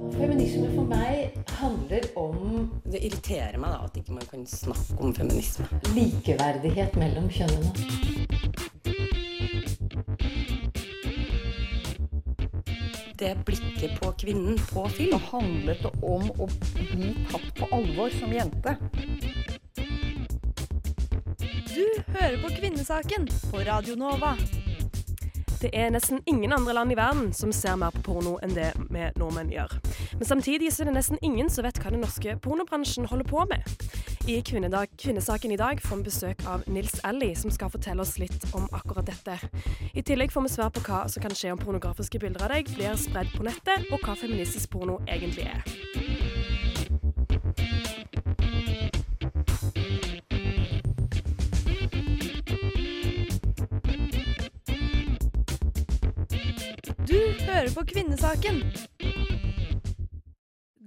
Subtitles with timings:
[0.00, 5.12] Feminisme for meg handler om Det irriterer meg da at ikke man kan snakke om
[5.14, 5.66] feminisme.
[5.94, 7.72] likeverdighet mellom kjønnene.
[13.20, 15.12] Det blikket på kvinnen på film.
[15.12, 16.48] Det handlet om å
[16.78, 18.76] bli tatt på alvor som jente.
[21.68, 21.84] Du
[22.16, 24.32] hører på Kvinnesaken på Radio Nova.
[25.60, 28.70] Det er nesten ingen andre land i verden som ser mer på porno enn det
[28.88, 29.74] vi nordmenn gjør.
[30.20, 33.64] Men samtidig er det nesten ingen som vet hva den norske pornobransjen holder på med.
[34.28, 38.18] I Kvinnedag, Kvinnesaken i dag får vi besøk av Nils Ellie, som skal fortelle oss
[38.20, 39.38] litt om akkurat dette.
[39.96, 42.68] I tillegg får vi svar på hva som kan skje om pornografiske bilder av deg
[42.76, 45.64] blir spredd på nettet, og hva feministisk porno egentlig er.
[57.08, 58.66] Du hører på Kvinnesaken.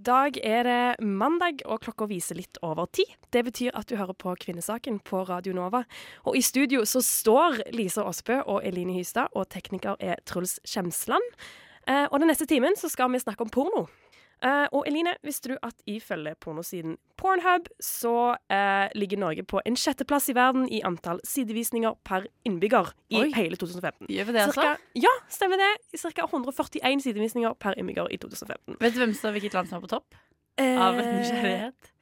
[0.04, 3.06] Dag er det mandag, og klokka viser litt over ti.
[3.32, 5.84] Det betyr at du hører på Kvinnesaken på Radio Nova.
[6.28, 11.24] Og i studio så står Lisa Aasbø og Eline Hystad, og tekniker er Truls Kjemsland.
[11.88, 13.86] Eh, og den neste timen så skal vi snakke om porno.
[14.44, 19.78] Eh, og Eline, visste du at ifølge pornosiden Pornhub så uh, ligger Norge på en
[19.80, 23.30] sjetteplass i verden i antall sidevisninger per innbygger i Oi.
[23.38, 24.10] hele 2015?
[24.12, 24.66] Gjør vi det, altså?
[24.66, 25.72] Cirka, ja, stemmer det.
[25.96, 26.28] Ca.
[26.28, 28.76] 141 sidevisninger per innbygger i 2015.
[28.82, 30.20] Vet du hvem som, hvilket land som er på topp?
[30.60, 31.94] Av Eh, nysgjerrighet?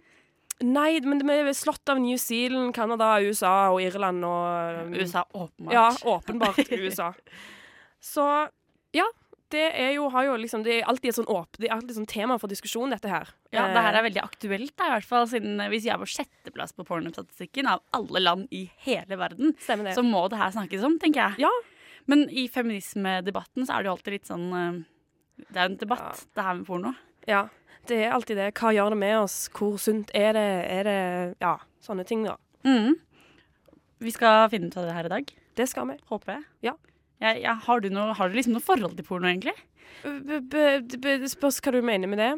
[0.65, 5.73] Nei, men det er slått av New Zealand, Canada, USA og Irland og USA, åpenbart.
[5.73, 7.13] Ja, åpenbart USA.
[8.13, 8.25] Så
[8.93, 9.05] ja,
[9.51, 11.95] det er jo, har jo liksom Det er alltid et sånn åp, det er alltid
[11.97, 13.29] sånn tema for diskusjon, dette her.
[13.53, 15.91] Ja, det her Eh, er veldig aktuelt, da, i hvert fall siden eh, hvis vi
[15.93, 20.51] er på sjetteplass på pornostatistikken av alle land i hele verden, så må det her
[20.55, 21.45] snakkes om, tenker jeg.
[21.45, 21.51] Ja.
[22.07, 24.81] Men i feminismedebatten så er det jo alltid litt sånn eh,
[25.51, 26.29] Det er jo en debatt, Ja.
[26.35, 26.95] det her med porno.
[27.27, 27.43] Ja,
[27.87, 28.53] det er alltid det.
[28.53, 29.49] Hva gjør det med oss?
[29.53, 30.47] Hvor sunt er det?
[30.69, 32.37] Er det Ja, sånne ting, da.
[32.65, 32.95] Mm.
[34.01, 35.97] Vi skal finne ut av det her i dag, Det skal vi.
[36.09, 36.43] håper jeg.
[36.63, 36.73] Ja.
[37.21, 39.53] Jeg, jeg, har, du noe, har du liksom noe forhold til porno, egentlig?
[40.01, 42.31] Det spørs hva du mener med det.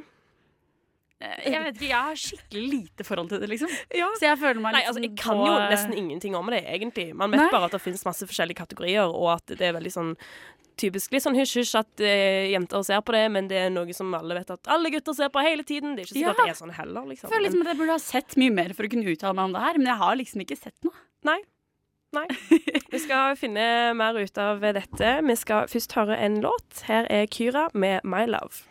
[1.24, 3.72] Eh, Jeg vet ikke, jeg har skikkelig lite forhold til det, liksom.
[4.02, 4.10] Ja.
[4.20, 7.12] Så jeg føler meg Nei, altså, jeg sånn kan jo nesten ingenting om det, egentlig.
[7.16, 7.52] Man vet Nei.
[7.54, 10.12] bare at det finnes masse forskjellige kategorier, og at det er veldig sånn
[10.82, 14.10] typisk litt sånn hysj-hysj at eh, jenter ser på det, men det er noe som
[14.18, 15.94] alle vet at alle gutter ser på hele tiden.
[15.94, 16.48] Det er ikke sikkert Ja.
[16.50, 17.30] det er sånn heller, liksom.
[17.30, 19.52] Jeg føler liksom at jeg burde ha sett mye mer for å kunne uttale meg
[19.52, 20.98] om det her, men jeg har liksom ikke sett noe.
[21.30, 21.46] Men,
[22.16, 22.28] nei.
[22.94, 25.16] Vi skal finne mer ut av dette.
[25.26, 26.86] Vi skal først høre en låt.
[26.88, 28.64] Her er Kyra med My Love.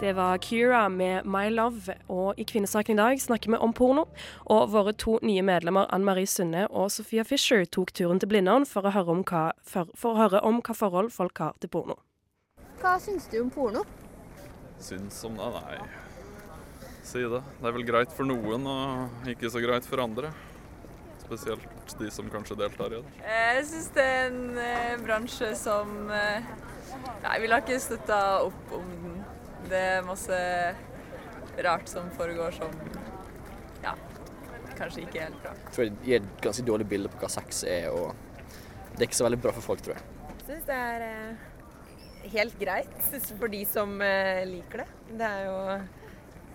[0.00, 4.04] Det var Kyra med My Love, og i Kvinnesaken i dag snakker vi om porno.
[4.46, 8.66] Og våre to nye medlemmer, Ann Marie Sunne og Sofia Fisher, tok turen til Blindern
[8.66, 11.98] for for, for å høre om hva forhold folk har til porno.
[12.80, 13.82] Hva syns du om porno?
[14.80, 15.48] Syns om det?
[15.54, 15.78] Nei.
[17.02, 17.40] Si det.
[17.40, 20.30] Det er vel greit for noen og ikke så greit for andre.
[21.24, 23.14] Spesielt de som kanskje deltar i det.
[23.24, 26.46] Jeg syns det er en eh, bransje som eh,
[27.22, 29.18] Nei, jeg ville ikke støtta opp om den.
[29.68, 30.38] Det er masse
[31.66, 32.72] rart som foregår som
[33.82, 33.92] ja,
[34.78, 35.52] kanskje ikke er helt bra.
[35.66, 38.14] Jeg tror det gir et ganske dårlig bilde på hva sex er, og
[38.94, 40.06] det er ikke så veldig bra for folk, tror jeg.
[40.32, 41.47] Jeg syns det er eh,
[42.32, 42.98] helt greit
[43.40, 44.88] for de som eh, liker det.
[45.18, 45.58] Det er jo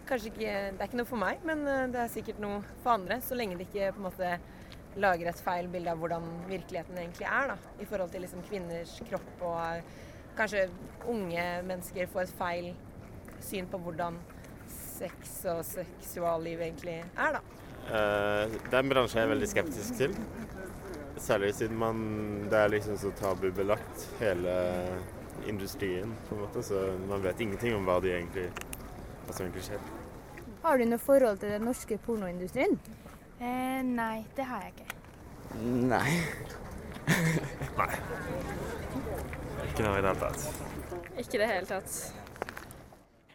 [0.08, 2.96] kanskje ikke Det er ikke noe for meg, men eh, det er sikkert noe for
[2.98, 3.20] andre.
[3.24, 4.34] Så lenge det ikke på en måte
[5.04, 7.54] lager et feil bilde av hvordan virkeligheten egentlig er.
[7.54, 10.04] da, I forhold til liksom kvinners kropp og eh,
[10.38, 10.68] kanskje
[11.10, 12.70] unge mennesker får et feil
[13.44, 14.20] syn på hvordan
[14.74, 17.42] sex og seksualliv egentlig er, da.
[17.84, 20.14] Den det er jeg veldig skeptisk til.
[21.20, 21.98] Særlig siden man,
[22.50, 24.54] det er liksom så tabubelagt, hele
[25.48, 26.16] industrien.
[26.30, 28.50] på en måte, Så man vet ingenting om hva, de egentlig,
[29.26, 29.80] hva som egentlig skjer.
[30.64, 32.80] Har du noe forhold til den norske pornoindustrien?
[33.42, 34.96] Eh, nei, det har jeg ikke.
[35.90, 36.24] Nei.
[37.78, 37.94] Nei.
[39.68, 40.46] Ikke noe i det hele tatt.
[41.18, 42.14] Ikke i det hele tatt.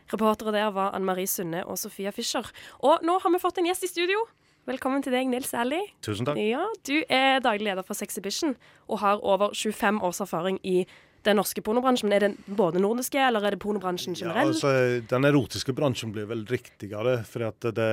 [0.09, 2.47] Reportere der var Ann Marie Sunne og Sofia Fischer.
[2.81, 4.23] Og nå har vi fått en gjest i studio.
[4.69, 5.81] Velkommen til deg, Nils Ally.
[6.05, 6.37] Tusen takk.
[6.41, 8.55] Ja, du er daglig leder for Sexhibition
[8.89, 10.83] og har over 25 års erfaring i
[11.27, 12.09] den norske pornobransjen.
[12.09, 14.71] Men er det både nordiske, eller er det pornobransjen Ja, altså,
[15.11, 17.91] den erotiske bransjen blir vel riktigere, for at det,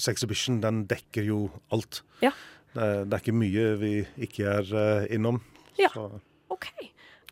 [0.00, 2.02] Sexhibition den dekker jo alt.
[2.24, 2.32] Ja.
[2.74, 3.92] Det, det er ikke mye vi
[4.26, 5.42] ikke er uh, innom.
[5.78, 5.92] Ja.
[5.94, 6.08] Så,
[6.54, 6.70] OK.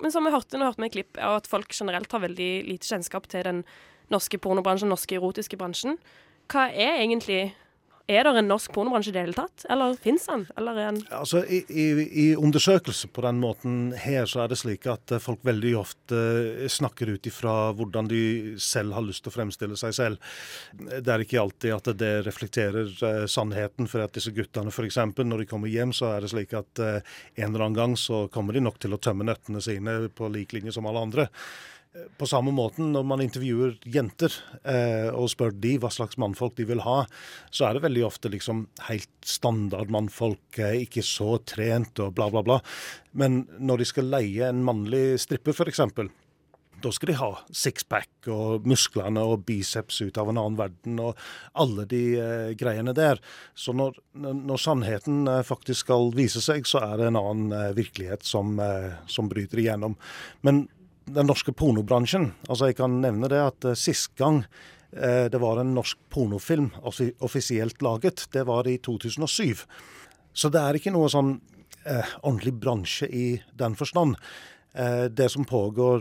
[0.03, 2.53] Men som vi hørte, nå hørte vi et klipp av at folk generelt har veldig
[2.69, 3.65] lite kjennskap til den
[4.13, 5.99] norske pornobransjen, den norske erotiske bransjen.
[6.53, 7.53] Hva er egentlig
[8.11, 10.45] Er det en norsk pornobransje i det hele tatt, eller fins den?
[10.59, 11.87] Eller en Altså, i, i,
[12.25, 16.19] I undersøkelser på den måten her, så er det slik at eh, folk veldig ofte
[16.19, 18.23] eh, snakker ut ifra hvordan de
[18.63, 20.33] selv har lyst til å fremstille seg selv.
[20.75, 23.87] Det er ikke alltid at det reflekterer uh, sannheten.
[23.91, 24.99] For at disse guttene f.eks.
[25.23, 26.99] når de kommer hjem, så er det slik at uh,
[27.37, 30.57] en eller annen gang så kommer de nok til å tømme nøttene sine på lik
[30.57, 31.29] linje som alle andre.
[32.17, 34.33] På samme måten når man intervjuer jenter
[34.65, 37.03] eh, og spør de hva slags mannfolk de vil ha,
[37.53, 42.31] så er det veldig ofte liksom helt standard mannfolk, eh, ikke så trent og bla,
[42.33, 42.59] bla, bla.
[43.13, 45.85] Men når de skal leie en mannlig stripper f.eks.,
[46.83, 51.21] da skal de ha sixpack og musklene og biceps ut av en annen verden og
[51.61, 53.21] alle de eh, greiene der.
[53.55, 57.73] Så når, når sannheten eh, faktisk skal vise seg, så er det en annen eh,
[57.79, 59.95] virkelighet som, eh, som bryter igjennom.
[60.47, 60.65] Men
[61.05, 62.31] den norske pornobransjen.
[62.49, 66.71] Altså Jeg kan nevne det at uh, sist gang uh, det var en norsk pornofilm
[66.83, 69.65] offisielt laget, det var i 2007.
[70.33, 74.17] Så det er ikke noe sånn uh, ordentlig bransje i den forstand.
[75.11, 76.01] det som pågår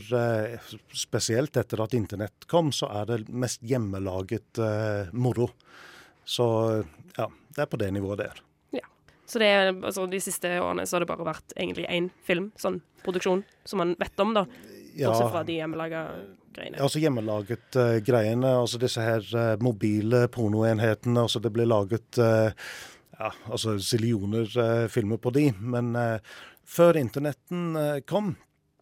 [0.96, 4.62] spesielt etter at internett kom, så er det mest hjemmelaget
[5.12, 5.50] moro.
[6.24, 6.46] Så
[7.18, 8.40] ja, det er på det nivået det er.
[9.32, 12.82] Så det altså, de siste årene så har det bare vært egentlig én film, sånn
[13.06, 14.44] produksjon, som man vet om, da.
[14.98, 16.06] Bortsett fra de hjemmelaga
[16.56, 16.80] greiene.
[16.84, 18.54] Altså hjemmelaget uh, greiene.
[18.62, 21.26] Altså disse her uh, mobile pornoenhetene.
[21.26, 22.52] Altså det ble laget uh,
[23.18, 25.52] ja, altså zillioner filmer på de.
[25.60, 25.94] Men
[26.66, 27.76] før internetten
[28.10, 28.32] kom,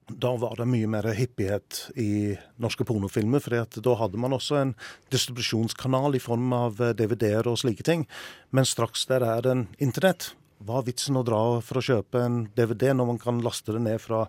[0.08, 3.44] da var det mye mer hippighet i norske pornofilmer.
[3.44, 4.72] For da hadde man også en
[5.12, 8.08] distribusjonskanal i form av DVD-er og slike ting.
[8.56, 10.30] Men straks der er en internett,
[10.66, 13.82] hva er vitsen å dra for å kjøpe en DVD når man kan laste det
[13.86, 14.26] ned fra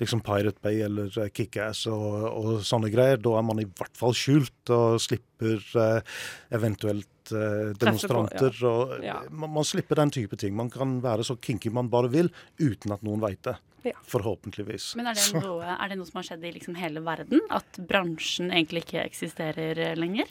[0.00, 3.18] liksom Pirate Bay eller eh, Kickass og, og sånne greier?
[3.22, 6.14] Da er man i hvert fall skjult og slipper uh,
[6.54, 8.54] eventuelt uh, demonstranter.
[8.54, 8.70] På, ja.
[8.70, 9.18] og ja.
[9.30, 10.54] Man, man, slipper den type ting.
[10.58, 12.30] Man kan være så kinky man bare vil
[12.62, 13.58] uten at noen veit det.
[13.82, 13.92] Ja.
[14.06, 14.92] Forhåpentligvis.
[14.96, 17.42] Men er det, noe, er det, noe, som har skjedd i liksom hele verden?
[17.50, 20.30] At bransjen egentlig ikke eksisterer eh, lenger?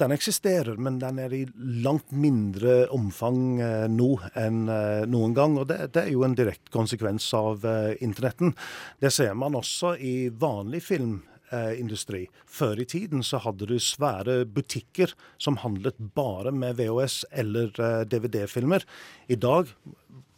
[0.00, 1.44] Den eksisterer, men den er i
[1.84, 5.56] langt mindre omfang eh, nå enn eh, noen gang.
[5.62, 7.62] Og det, det, er jo en direkte konsekvens av
[8.02, 8.54] internetten.
[8.98, 12.26] Det ser man også i vanlig filmindustri.
[12.50, 17.70] Før i tiden så hadde du svære butikker som handlet bare med VHS eller
[18.10, 18.82] DVD-filmer.
[19.30, 19.70] I dag,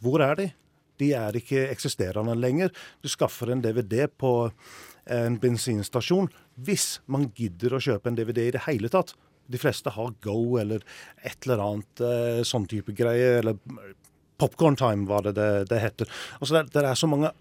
[0.01, 0.51] hvor er de?
[1.01, 2.71] De er ikke eksisterende lenger.
[3.01, 4.51] Du skaffer en DVD på
[5.11, 6.29] en bensinstasjon
[6.61, 9.15] hvis man gidder å kjøpe en DVD i det hele tatt.
[9.51, 10.83] De fleste har Go eller
[11.25, 13.39] et eller annet eh, sånn type greie.
[13.41, 13.57] Eller
[14.41, 16.11] Popcorn Time var det det, det heter.
[16.39, 17.33] Altså det, det, er så mange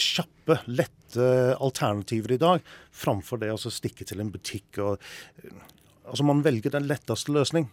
[0.00, 1.30] kjappe, lette
[1.62, 4.80] alternativer i dag framfor det å stikke til en butikk.
[4.84, 5.08] Og,
[6.04, 7.70] altså Man velger den letteste løsning.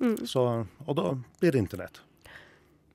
[0.00, 0.24] Mm.
[0.26, 0.42] Så,
[0.86, 2.02] og da blir det internett.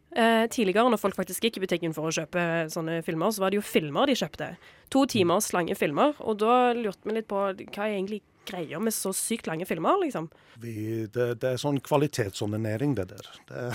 [0.10, 2.42] Eh, tidligere, når folk faktisk gikk i butikken for å kjøpe
[2.74, 4.56] sånne filmer, så var det jo filmer de kjøpte.
[4.90, 6.16] To timers lange filmer.
[6.26, 10.00] Og da lurte vi litt på hva er egentlig greia med så sykt lange filmer,
[10.02, 10.30] liksom?
[10.60, 13.30] Vi, det, det, er sånn kvalitetsordinering, det der.
[13.50, 13.66] Det,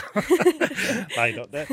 [1.19, 1.46] Nei da.
[1.52, 1.64] Det,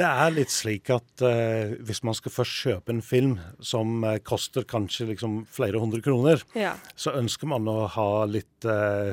[0.00, 4.16] det, er litt slik at uh, hvis man skal først kjøpe en film som uh,
[4.24, 6.74] koster kanskje liksom flere hundre kroner, ja.
[6.96, 9.12] så ønsker man å ha litt uh,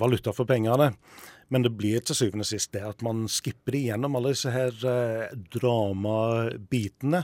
[0.00, 0.92] valuta for pengene.
[1.54, 4.74] Men det blir til syvende og sist det at man skipper igjennom alle disse her
[4.90, 7.22] eh, dramabitene.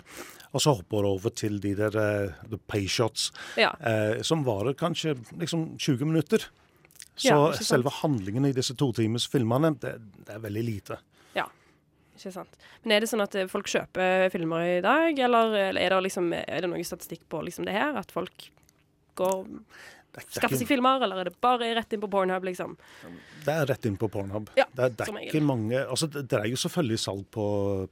[0.53, 3.73] Og så hopper over til de der eh, payshots, ja.
[3.81, 6.47] eh, som varer kanskje liksom 20 minutter.
[7.15, 10.99] Så ja, selve handlingen i disse totimers filmene, det, det, er veldig lite.
[11.37, 11.49] Ja,
[12.17, 12.55] ikke sant.
[12.85, 16.31] Men er det sånn at eh, folk kjøper filmer i dag, eller er det, liksom,
[16.37, 17.97] er det noe statistikk på liksom det her?
[17.99, 18.51] At folk
[19.19, 19.45] går
[20.21, 22.75] skaffe seg filmer, eller er det bare rett inn på Pornhub, liksom?
[23.47, 24.51] Det er rett inn på Pornhub.
[24.59, 27.47] Ja, det, er, det er ikke mange altså det, er jo selvfølgelig salg på,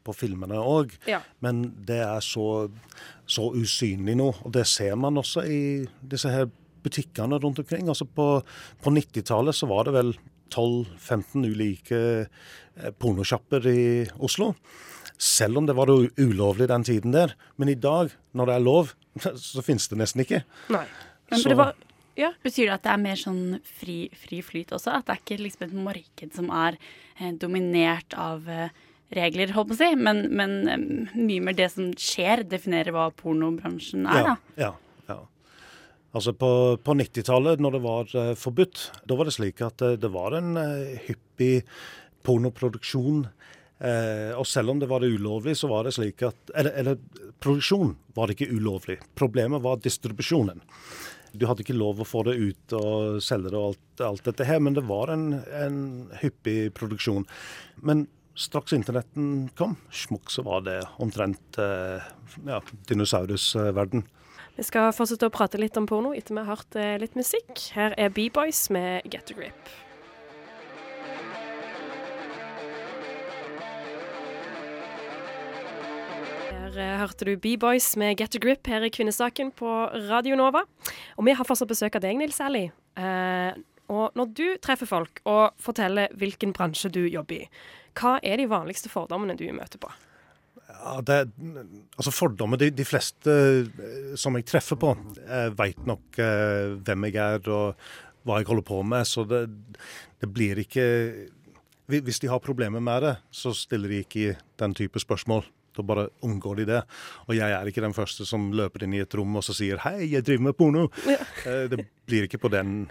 [0.05, 1.23] på filmene òg, ja.
[1.45, 2.69] men det er så,
[3.25, 4.29] så, usynlig nå.
[4.45, 5.63] Og det ser man også i
[6.13, 6.51] disse her
[6.85, 7.89] butikkene rundt omkring.
[7.89, 8.29] Altså på,
[8.85, 10.15] på 90-tallet så var det vel
[10.51, 13.83] 12-15 ulike eh, pornosjapper i
[14.21, 14.53] Oslo.
[15.21, 17.37] Selv om det var ulovlig den tiden der.
[17.61, 18.97] Men i dag, når det er lov,
[19.51, 20.45] så finnes det nesten ikke.
[20.73, 20.87] Nei.
[21.31, 21.77] Men det var
[22.19, 22.33] ja.
[22.43, 24.99] Betyr det at det er mer sånn fri, fri flyt også?
[24.99, 26.79] At det er ikke liksom et marked som er
[27.19, 28.75] eh, dominert av eh,
[29.15, 30.87] regler, holdt på å si, men, men eh,
[31.19, 34.37] mye mer det som skjer, definerer hva pornobransjen er, da?
[34.61, 34.73] Ja,
[35.11, 35.19] ja.
[36.11, 36.51] Altså På,
[36.83, 40.35] på 90-tallet, når det var uh, forbudt, da var det slik at uh, det var
[40.35, 41.61] en uh, hyppig
[42.27, 43.29] pornoproduksjon.
[43.81, 46.99] og selv om det var det ulovlig, så var det slik at Eller, eller
[47.41, 48.99] produksjon var det ikke ulovlig.
[49.17, 50.61] Problemet var distribusjonen.
[51.33, 54.47] Du hadde ikke lov å få det ut og selge det og alt, alt dette
[54.49, 55.83] her, men det var en, en
[56.23, 57.27] hyppig produksjon.
[57.87, 58.07] Men
[58.41, 62.09] straks internetten kom, smukk, så var det omtrent eh,
[62.49, 64.07] ja, dinosaurusverden.
[64.57, 67.53] Vi skal fortsette å prate litt om porno etter vi har hørt eh, litt musikk.
[67.77, 69.71] Her er B-Boys med Get a Grip.
[76.71, 79.71] Her eh, hørte du B-Boys med Get a Grip her i Kvinnesaken på
[80.07, 80.61] Radio Nova.
[81.19, 82.69] Og vi har fortsatt besøk av deg, Nils Ally.
[83.01, 83.59] Eh,
[83.91, 87.49] og når du treffer folk og forteller hvilken bransje du jobber i,
[87.99, 89.91] hva er de vanligste fordommene du møter på?
[90.71, 91.19] Ja, det,
[91.99, 93.35] altså Fordommer de, de, fleste
[93.67, 94.95] eh, som jeg treffer på,
[95.27, 97.87] eh, veit nok eh, hvem jeg er og
[98.23, 99.11] hva jeg holder på med.
[99.11, 99.49] Så det,
[100.23, 100.87] det, blir ikke
[101.91, 105.49] Hvis de har problemer med det, så stiller de ikke den type spørsmål.
[105.81, 106.83] Da bare unngår de det.
[107.29, 109.81] Og jeg er ikke den første som løper inn i et rom og så sier
[109.81, 110.91] 'hei, jeg driver med porno'.
[111.09, 111.21] Ja.
[111.47, 112.91] Eh, det blir ikke på den,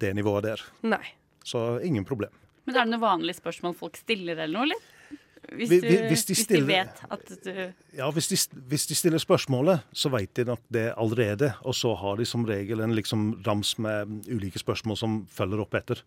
[0.00, 0.62] det nivået der.
[0.82, 1.14] Nei.
[1.44, 2.32] Så ingen problem.
[2.66, 4.92] Men er det noen vanlige spørsmål folk stiller eller noe, eller?
[5.46, 8.96] Hvis, du, hvis, de, stiller, hvis de vet at du Ja, hvis de, hvis de
[8.98, 11.52] stiller spørsmålet, så vet de nok det allerede.
[11.62, 15.78] Og så har de som regel en liksom rams med ulike spørsmål som følger opp
[15.78, 16.02] etter.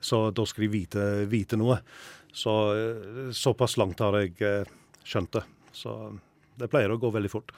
[0.00, 1.78] Så da skal de vite, vite noe.
[2.34, 4.74] Så eh, såpass langt har jeg eh,
[5.08, 5.44] skjønt det.
[5.76, 5.94] Så
[6.58, 7.52] det pleier å gå veldig fort.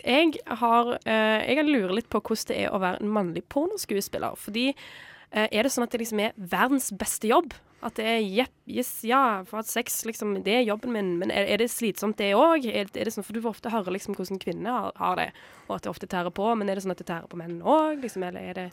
[0.04, 4.38] jeg, har, eh, jeg lurer litt på hvordan det er å være en mannlig pornoskuespiller.
[4.40, 7.54] Fordi eh, er det sånn at det liksom er verdens beste jobb?
[7.84, 11.28] At det er jepp, yes, ja, for at sex liksom, det er jobben min, men
[11.28, 12.64] er, er det slitsomt det òg?
[12.64, 15.26] Er, er, sånn, for du får ofte høre liksom hvordan kvinner har, har, det,
[15.66, 16.46] og at det ofte tærer på.
[16.56, 18.00] Men er det sånn at det tærer på menn òg?
[18.00, 18.66] Liksom, eller er det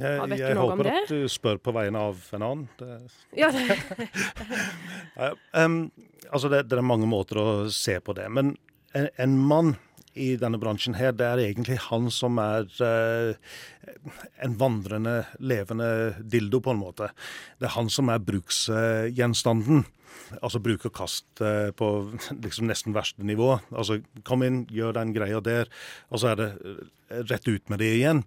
[0.00, 2.66] jeg, jeg håper at du spør på vegne av en annen.
[2.80, 2.98] Det...
[3.36, 3.76] Ja, det.
[5.58, 5.84] um,
[6.30, 8.28] altså det, det, er mange måter å se på det.
[8.32, 8.54] Men
[8.96, 9.74] en, en, mann
[10.12, 13.36] i denne bransjen her, det er egentlig han som er uh,
[14.44, 17.12] en vandrende, levende dildo, på en måte.
[17.60, 19.84] Det er han som er bruksgjenstanden.
[20.40, 21.92] Altså bruk og kast uh, på
[22.32, 23.58] liksom nesten verste nivå.
[23.70, 25.72] Altså kom inn, gjør den greia der,
[26.08, 26.52] og så er det
[27.28, 28.22] rett ut med det igjen.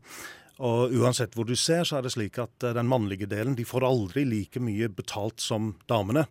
[0.63, 3.83] Og uansett hvor du ser, så er det slik at den mannlige delen de får
[3.88, 6.25] aldri like mye betalt som damene.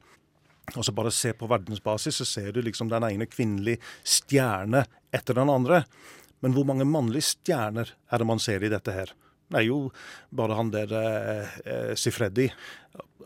[0.73, 5.37] Og så bare se på verdensbasis, så ser du liksom den ene kvinnelige stjerne etter
[5.37, 5.83] den andre.
[6.41, 9.13] Men hvor mange mannlige stjerner er det man ser i dette her?
[9.53, 9.79] Det er jo
[10.35, 12.49] bare han der eh, eh Sifredi.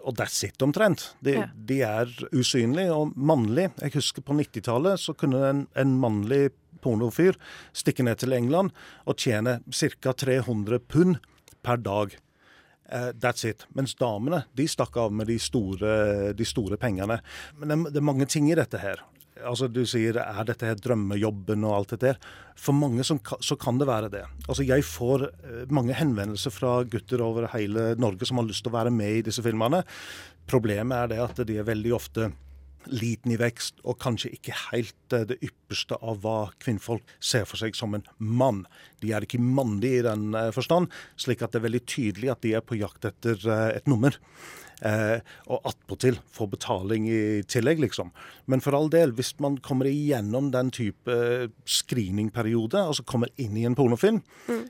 [0.02, 1.14] Og that's it, omtrent.
[1.20, 1.46] De, ja.
[1.52, 3.72] de er usynlige og mannlige.
[3.82, 6.50] Jeg husker på 90-tallet så kunne en, en mannlig
[6.85, 7.38] pornofyr
[7.76, 8.75] stikker ned til England
[9.06, 10.12] og tjener ca.
[10.12, 11.20] 300 pund
[11.62, 12.16] per dag.
[12.88, 13.66] Uh, that's it.
[13.76, 17.20] Mens damene de stakk av med de store, de store pengene.
[17.61, 19.02] Men det, det, er mange ting i dette her.
[19.44, 22.23] Altså Du sier er dette her drømmejobben og alt dette her.
[22.58, 24.25] For mange som, så kan det være det.
[24.49, 28.73] Altså Jeg får uh, mange henvendelser fra gutter over hele Norge som har lyst til
[28.73, 29.85] å være med i disse filmene.
[30.49, 32.32] Problemet er det at de er veldig ofte
[32.87, 37.61] liten i vekst, og kanskje ikke helt eh, det ypperste av hva kvinnfolk ser for
[37.61, 38.64] seg som en mann.
[39.02, 42.42] De er ikke mannlige i den eh, forstand, slik at det er veldig tydelig at
[42.47, 44.16] de er på jakt etter eh, et nummer.
[44.87, 45.18] Eh,
[45.50, 48.12] og attpåtil få betaling i tillegg, liksom.
[48.47, 51.16] Men for all del, hvis man kommer igjennom den type
[51.66, 54.66] screeningperiode, altså kommer inn i en pornofilm mm.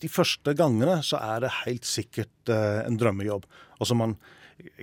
[0.00, 3.46] De første gangene så er det helt sikkert eh, en drømmejobb.
[3.80, 4.16] Altså man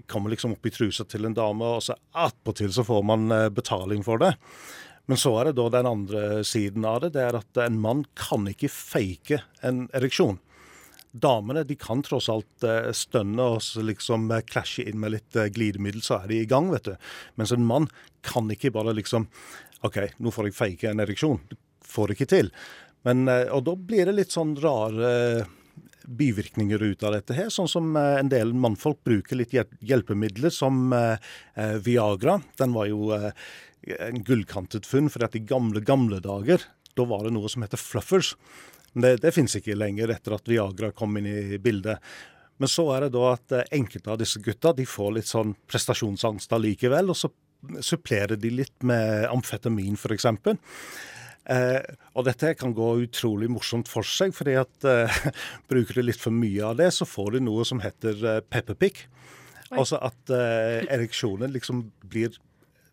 [0.05, 3.49] kommer liksom opp i trusa til en dame, og så attpåtil så får man eh,
[3.53, 4.33] betaling for det.
[5.09, 7.13] Men så er det da den andre siden av det.
[7.15, 10.39] Det er at en mann kan ikke fake en ereksjon.
[11.13, 16.21] Damene de kan tross alt eh, stønne og liksom klasje inn med litt glidemiddel, så
[16.21, 16.95] er de i gang, vet du.
[17.39, 17.89] Mens en mann
[18.25, 19.27] kan ikke bare liksom
[19.83, 21.41] OK, nå får jeg fake en ereksjon.
[21.83, 22.53] Får det ikke til.
[23.03, 25.43] Men, og da blir det litt sånn rare
[26.03, 30.93] bivirkninger ut av dette her, sånn som eh, en del mannfolk bruker litt hjelpemidler som
[30.95, 31.15] eh,
[31.55, 32.39] eh, Viagra.
[32.59, 37.33] Den var jo en gullkantet funn, for at i gamle, gamle dager da var det
[37.35, 38.35] noe som heter fluffers.
[38.93, 41.97] Det, det finnes ikke lenger etter at Viagra kom inn i bildet.
[42.61, 46.53] Men så er det da at enkelte av disse gutta de får litt sånn prestasjonsangst
[46.53, 47.31] allikevel, og så
[47.81, 50.27] supplerer de litt med amfetamin f.eks.
[51.49, 51.81] Eh,
[52.15, 55.21] og dette kan gå utrolig morsomt for seg, fordi at eh,
[55.71, 59.05] bruker du litt for mye av det, så får du noe som heter eh, pepperpick.
[59.73, 62.35] Altså at eh, ereksjonen liksom blir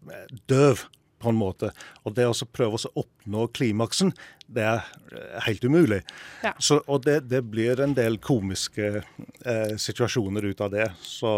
[0.09, 0.87] eh, døv
[1.21, 1.71] på en måte.
[2.09, 4.15] Og det å prøve å oppnå klimaksen,
[4.49, 6.01] det er eh, helt umulig.
[6.45, 6.55] Ja.
[6.59, 10.89] Så, og det, det, blir en del komiske eh, situasjoner ut av det.
[11.05, 11.33] Så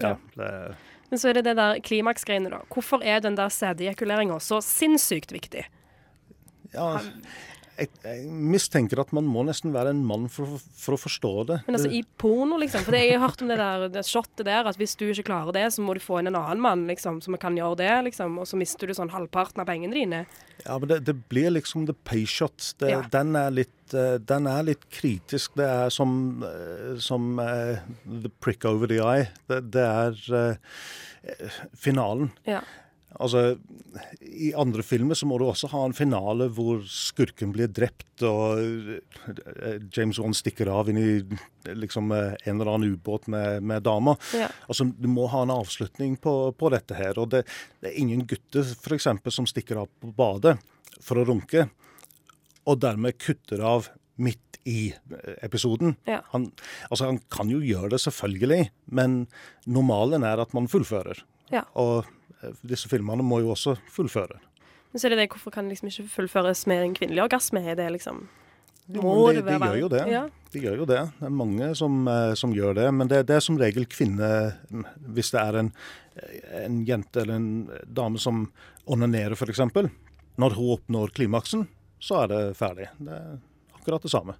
[0.00, 0.16] ja.
[0.34, 0.50] Det,
[1.10, 2.64] Men så er det det der klimaksgreiene, da.
[2.72, 5.66] Hvorfor er den der sædeejakuleringa så sinnssykt viktig?
[6.76, 6.90] Ja,
[7.76, 11.58] jeg, jeg mistenker at man må nesten være en mann for, for å forstå det.
[11.66, 12.84] Men altså i porno, liksom.
[12.86, 15.26] For det, jeg har hørt om det der det shotet der, at hvis du ikke
[15.28, 17.90] klarer det, så må du få inn en annen mann, liksom, som kan gjøre det,
[18.08, 18.38] liksom.
[18.40, 20.22] Og så mister du sånn halvparten av pengene dine.
[20.64, 22.72] Ja, men det, det blir liksom the payshot.
[22.80, 23.02] Det, Ja.
[23.12, 25.58] den, er litt, eh, den er litt kritisk.
[25.60, 26.16] Det er som,
[26.48, 29.28] eh, som uh, the prick over the eye.
[29.52, 32.32] Det, det er uh, finalen.
[32.48, 32.64] Ja.
[33.22, 33.56] Altså,
[34.20, 38.60] I andre filmer så må du også ha en finale hvor skurken blir drept og
[38.60, 41.08] eh, James Wan stikker av inn i
[41.72, 44.16] liksom, eh, en eller annen ubåt med, med dama.
[44.36, 44.50] Ja.
[44.68, 47.18] Altså, Du må ha en avslutning på, på dette her.
[47.18, 47.44] og Det,
[47.80, 50.56] det er ingen gutter for eksempel, som stikker av på badet
[51.04, 51.68] for å runke,
[52.66, 55.94] og dermed kutter av midt i eh, episoden.
[56.08, 56.20] Ja.
[56.32, 56.50] Han,
[56.90, 58.68] altså, han kan jo gjøre det, selvfølgelig,
[58.98, 59.24] men
[59.68, 61.22] normalen er at man fullfører.
[61.52, 61.62] Ja.
[61.78, 62.08] Og
[62.66, 64.40] disse filmene må jo også fullføre.
[64.92, 67.62] Men så er det det, hvorfor kan det liksom ikke fullføres med en kvinnelig orgasme?
[67.68, 68.26] Er det liksom
[68.86, 70.02] Jo, de, de gjør jo det.
[70.08, 70.22] Ja.
[70.52, 71.00] De gjør jo det.
[71.18, 72.86] Det er mange som, eh, som gjør det.
[72.94, 74.28] Men det, det er som regel kvinne
[75.16, 75.72] Hvis det er en,
[76.62, 77.50] en jente eller en
[77.84, 78.46] dame som
[78.86, 79.64] onanerer, f.eks.
[80.36, 81.66] Når hun oppnår klimaksen,
[81.98, 82.88] så er det ferdig.
[83.02, 83.38] Det er
[83.80, 84.36] akkurat det samme.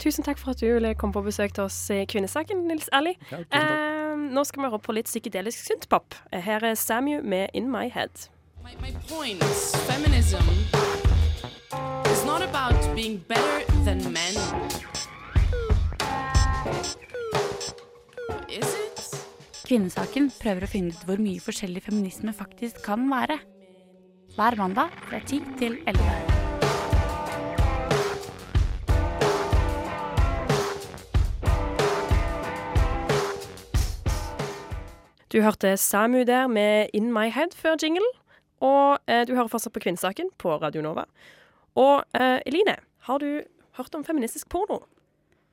[0.00, 3.12] Tusen takk for at du ville komme på besøk til oss i Kvinnesaken, Nils Erli.
[3.28, 3.42] Ja.
[3.44, 6.14] Eh, nå skal vi høre på litt psykedelisk syntpop.
[6.32, 8.28] Her er Samu med In My Head.
[8.62, 10.44] My, my point is, feminism
[12.12, 14.36] is not about being better than men.
[18.48, 19.06] Is it?
[19.66, 23.38] Kvinnesaken prøver å finne ut hvor mye forskjellig feminisme faktisk kan være.
[24.36, 26.29] Hver mandag fra 10 til 11.
[35.30, 38.06] Du hørte Samu der med In My Head før jingle.
[38.60, 41.06] Og eh, du hører fortsatt på Kvinnesaken på Radio Nova.
[41.78, 42.74] Og eh, Eline,
[43.06, 43.28] har du
[43.78, 44.80] hørt om feministisk porno?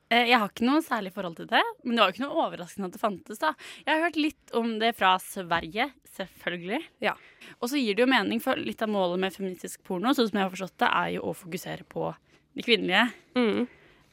[0.09, 2.41] Eh, Jeg har ikke noe særlig forhold til det, men det var jo ikke noe
[2.47, 3.39] overraskende at det fantes.
[3.43, 3.53] da.
[3.85, 6.81] Jeg har hørt litt om det fra Sverige, selvfølgelig.
[7.05, 7.13] Ja.
[7.61, 10.41] Og så gir det jo mening, for litt av målet med feministisk porno, sånn som
[10.41, 12.09] jeg har forstått det, er jo å fokusere på
[12.57, 13.05] de kvinnelige.
[13.37, 13.67] Mm.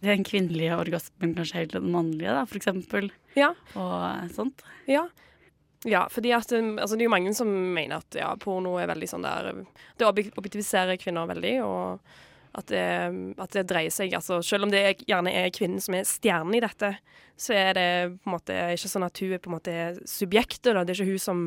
[0.05, 3.09] Den kvinnelige orgasmen kanskje heller enn den mannlige, da, for eksempel.
[3.38, 3.55] Ja.
[3.81, 4.61] Og sånt.
[4.90, 5.09] Ja.
[5.85, 8.88] Ja, fordi at um, altså, det er jo mange som mener at ja, porno er
[8.88, 9.51] veldig sånn der
[9.99, 12.14] Det objektiviserer kvinner veldig, og
[12.55, 12.85] at det,
[13.42, 16.55] at det dreier seg altså, Selv om det er, gjerne er kvinnen som er stjernen
[16.55, 16.94] i dette,
[17.37, 17.88] så er det
[18.23, 19.75] på en måte ikke sånn at hun er på en måte
[20.07, 20.70] subjektet.
[20.70, 20.85] Da.
[20.85, 21.40] Det er ikke hun som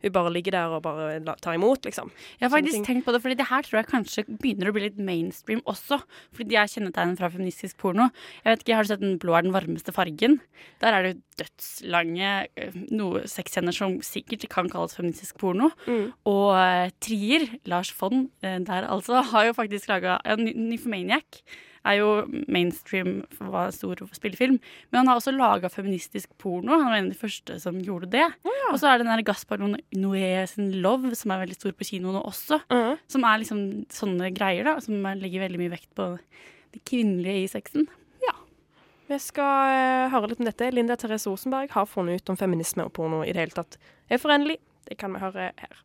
[0.00, 2.10] hun bare ligger der og bare tar imot, liksom.
[2.38, 4.86] Jeg har faktisk tenkt på det, fordi det her tror jeg kanskje begynner å bli
[4.86, 6.00] litt mainstream også.
[6.32, 8.08] Fordi de er kjennetegnet fra feministisk porno.
[8.44, 10.40] Jeg vet ikke, Har du sett Den blå er den varmeste fargen?
[10.80, 15.70] Der er det jo dødslange eh, noe sexscener som sikkert kan kalles feministisk porno.
[15.86, 16.12] Mm.
[16.28, 21.42] Og uh, Trier, Lars Fonn eh, der altså, har jo faktisk laga Ny- Nymphomaniac.
[21.88, 22.08] Er jo
[22.52, 24.58] mainstream, for hva stor spillefilm.
[24.90, 26.74] Men han har også laga feministisk porno.
[26.74, 28.26] Han var en av de første som gjorde det.
[28.68, 31.88] Og så er det den der Gaspar Noé sin Love, som er veldig stor på
[31.88, 32.60] kino nå også.
[33.08, 33.64] Som er liksom
[33.96, 34.76] sånne greier, da.
[34.84, 36.12] Som legger veldig mye vekt på
[36.74, 37.88] det kvinnelige i sexen.
[38.22, 38.36] Ja.
[39.10, 40.68] Vi skal eh, høre litt om dette.
[40.74, 44.20] Linda Therese Rosenberg har funnet ut om feminisme og porno i det hele tatt er
[44.22, 44.60] forenlig.
[44.86, 45.80] Det kan vi høre her.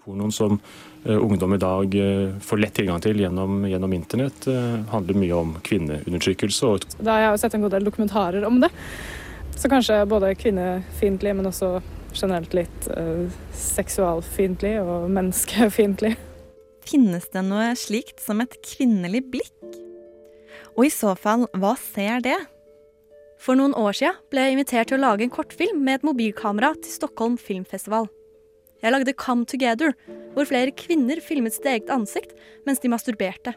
[0.00, 0.58] Pornoen som
[1.04, 5.36] eh, ungdom i dag eh, får lett tilgang til gjennom, gjennom internett, eh, handler mye
[5.36, 6.74] om kvinneundertrykkelse.
[6.98, 8.72] Da har jeg jo sett en god del dokumentarer om det.
[9.60, 11.80] Så kanskje både kvinnefiendtlig, men også
[12.16, 16.14] generelt litt uh, seksualfiendtlig og menneskefiendtlig.
[16.86, 19.76] Finnes det noe slikt som et kvinnelig blikk?
[20.78, 22.38] Og i så fall, hva ser det?
[23.40, 26.72] For noen år siden ble jeg invitert til å lage en kortfilm med et mobilkamera
[26.80, 28.08] til Stockholm Filmfestival.
[28.80, 29.92] Jeg lagde Come Together,
[30.34, 32.32] hvor flere kvinner filmet sitt eget ansikt
[32.66, 33.54] mens de masturberte.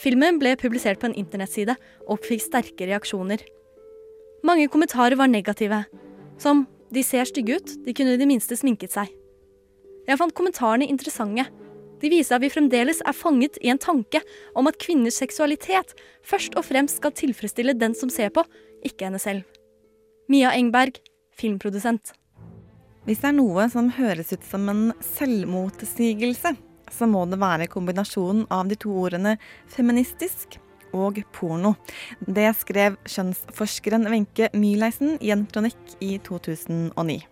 [0.00, 1.76] Filmen ble publisert på en internettside
[2.08, 3.42] og fikk sterke reaksjoner.
[4.44, 5.84] Mange kommentarer var negative,
[6.38, 9.12] som 'de ser stygge ut, de kunne i det minste sminket seg'.
[10.06, 11.46] Jeg fant kommentarene interessante.
[12.00, 14.20] De viser at vi fremdeles er fanget i en tanke
[14.54, 18.44] om at kvinners seksualitet først og fremst skal tilfredsstille den som ser på,
[18.84, 19.44] ikke henne selv.
[20.28, 21.00] Mia Engberg,
[21.32, 22.12] filmprodusent.
[23.04, 26.54] Hvis det er noe som høres ut som en selvmotsigelse,
[26.92, 29.36] så må det være kombinasjonen av de to ordene
[29.72, 30.58] feministisk
[30.94, 31.74] og porno.
[32.24, 37.22] Det skrev kjønnsforskeren Wenche Myhleisen i en kronikk i 2009.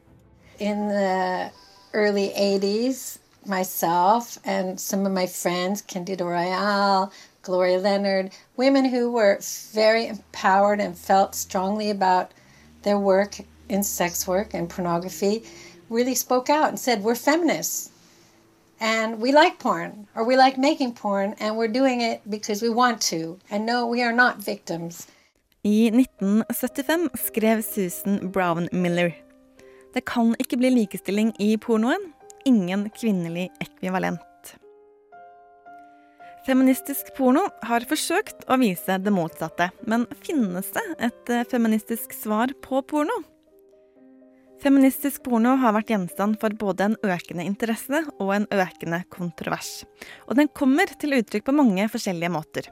[0.63, 1.51] in the
[1.93, 9.39] early 80s, myself and some of my friends, Candida Royale, Gloria Leonard, women who were
[9.73, 12.33] very empowered and felt strongly about
[12.83, 13.41] their work
[13.73, 15.43] in sex work and pornography,
[15.91, 17.93] really spoke out and said, We're feminists.
[18.83, 22.69] and we like porn or we like making porn and we're doing it because we
[22.69, 23.39] want to.
[23.51, 25.07] And no, we are not victims.
[25.65, 29.15] I 1975 skrev Susan Brown Miller
[29.95, 32.13] Det kan ikke bli likestilling i pornoen.
[32.45, 34.55] Ingen kvinnelig ekvivalent.
[36.47, 42.81] Feministisk porno har forsøkt å vise det motsatte, men finnes det et feministisk svar på
[42.83, 43.21] porno?
[44.63, 49.81] Feministisk porno har vært gjenstand for både en økende interesse og en økende kontrovers.
[50.31, 52.69] Og den kommer til uttrykk på mange forskjellige måter.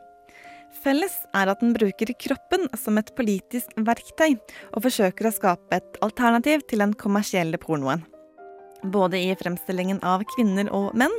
[0.85, 4.39] Felles er at den bruker kroppen som et politisk verktøy,
[4.71, 8.07] og forsøker å skape et alternativ til den kommersielle pornoen.
[8.87, 11.17] Både i fremstillingen av kvinner og menn,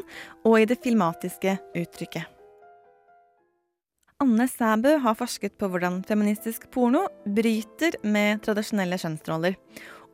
[0.48, 2.38] og i det filmatiske uttrykket.
[4.22, 9.58] Anne Sæbø har forsket på hvordan feministisk porno bryter med tradisjonelle kjønnsroller,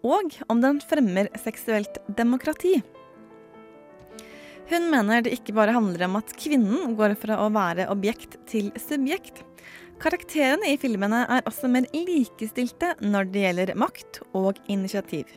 [0.06, 2.78] og om den fremmer seksuelt demokrati.
[4.68, 8.70] Hun mener det ikke bare handler om at kvinnen går fra å være objekt til
[8.82, 9.46] subjekt.
[10.02, 15.32] Karakterene i filmene er også mer likestilte når det gjelder makt og initiativ.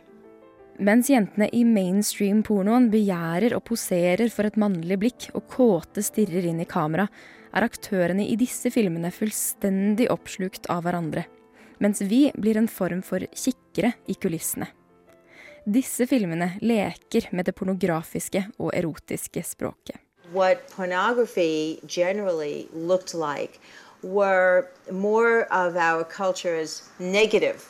[0.81, 6.63] Mens jentene i mainstream-pornoen begjærer og poserer for et mannlig blikk og kåte stirrer inn
[6.65, 7.07] i kamera,
[7.55, 11.27] er aktørene i disse filmene fullstendig oppslukt av hverandre.
[11.81, 14.69] Mens vi blir en form for kikkere i kulissene.
[15.65, 19.99] Disse filmene leker med det pornografiske og erotiske språket.
[20.33, 23.61] what pornography generally looked like
[24.03, 27.69] were more of our culture's negative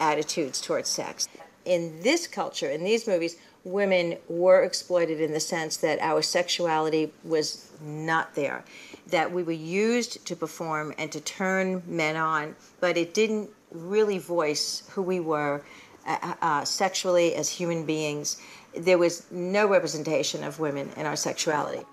[0.00, 1.28] attitudes towards sex.
[1.64, 7.10] In this culture, in these movies, women were exploited in the sense that our sexuality
[7.24, 8.64] was not there,
[9.06, 14.18] that we were used to perform and to turn men on, but it didn't really
[14.18, 15.62] voice who we were
[16.06, 18.40] uh, uh, sexually as human beings.
[18.76, 21.84] There was no representation of women in our sexuality.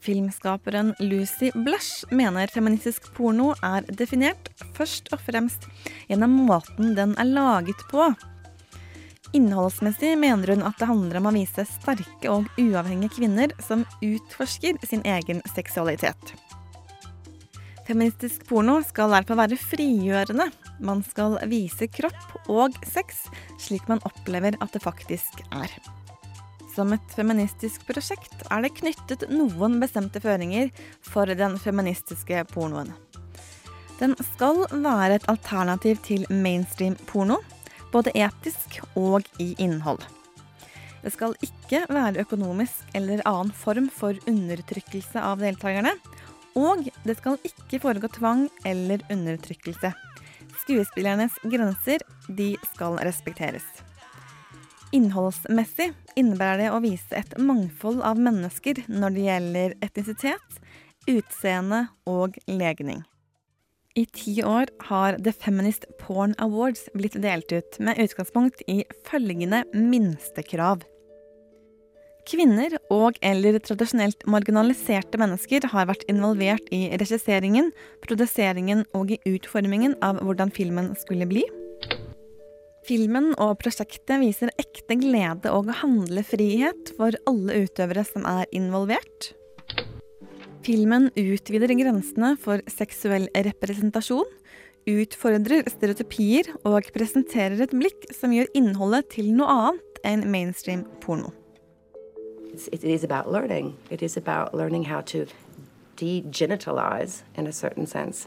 [0.00, 5.66] Filmskaperen Lucy Blush mener feministisk porno er definert først og fremst
[6.06, 8.12] gjennom måten den er laget på.
[9.34, 14.78] Innholdsmessig mener hun at det handler om å vise sterke og uavhengige kvinner som utforsker
[14.86, 16.34] sin egen seksualitet.
[17.86, 20.48] Feministisk porno skal derfor være frigjørende.
[20.82, 23.26] Man skal vise kropp og sex
[23.62, 25.70] slik man opplever at det faktisk er.
[26.74, 32.90] Som et feministisk prosjekt er det knyttet noen bestemte føringer for den feministiske pornoen.
[33.96, 37.38] Den skal være et alternativ til mainstream porno,
[37.96, 40.02] både etisk og i innhold.
[41.02, 45.94] Det skal ikke være økonomisk eller annen form for undertrykkelse av deltakerne,
[46.56, 49.92] og det skal ikke foregå tvang eller undertrykkelse.
[50.64, 53.64] Skuespillernes grenser de skal respekteres.
[54.96, 60.62] Innholdsmessig innebærer det å vise et mangfold av mennesker når det gjelder etnisitet,
[61.06, 63.04] utseende og legning.
[63.96, 69.62] I ti år har The Feminist Porn Awards blitt delt ut med utgangspunkt i følgende
[69.72, 70.82] minstekrav.
[72.28, 77.70] Kvinner og eller tradisjonelt marginaliserte mennesker har vært involvert i regisseringen,
[78.04, 81.46] produseringen og i utformingen av hvordan filmen skulle bli.
[82.86, 89.32] Filmen og prosjektet viser ekte glede og handlefrihet for alle utøvere som er involvert.
[90.66, 94.26] Filmen utvider grensene for seksuell representasjon,
[94.90, 101.30] utfordrer stereotypier og presenterer et blikk som gjør innholdet til noe annet enn mainstream porno.
[102.72, 103.76] It is about learning.
[103.90, 105.26] It is about learning how to
[106.00, 108.26] degenitalize, in a certain sense,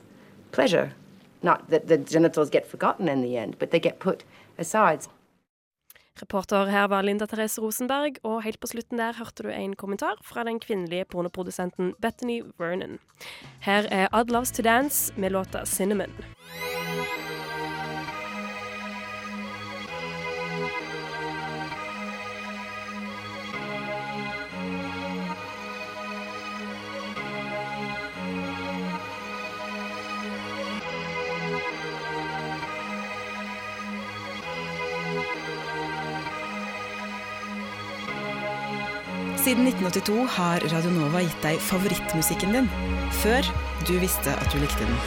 [0.53, 0.93] pleasure.
[1.43, 4.23] Not that the genitals get forgotten in the end, but they get put
[4.57, 5.07] aside.
[6.21, 10.19] Reporter her var Linda Therese Rosenberg, og helt på slutten der hørte du en kommentar
[10.23, 12.99] fra den kvinnelige pornoprodusenten Bethany Vernon.
[13.61, 16.78] Her er Odd Loves To Dance med låta 'Cinnamon'.
[39.49, 42.67] Siden 1982 har Radio Nova gitt deg favorittmusikken din,
[43.17, 43.47] før
[43.87, 44.99] du visste at du likte den.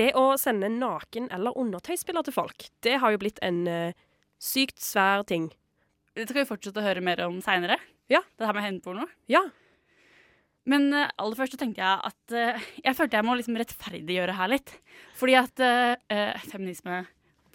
[0.00, 3.92] Det å sende naken- eller undertøysbilder til folk, det har jo blitt en uh,
[4.40, 5.52] sykt svær ting.
[6.16, 7.76] Det skal vi fortsette å høre mer om seinere.
[8.08, 8.22] Ja.
[8.38, 9.04] Det her med hendeporno.
[9.28, 9.42] Ja.
[10.66, 14.36] Men uh, aller først så tenkte jeg at uh, Jeg følte jeg må liksom rettferdiggjøre
[14.38, 14.72] her litt.
[15.16, 17.02] Fordi at eh, eh, feminisme,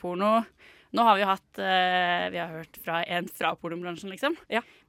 [0.01, 0.39] porno
[0.91, 4.33] Nå har vi jo hatt Vi har hørt fra en fra pornobransjen, liksom.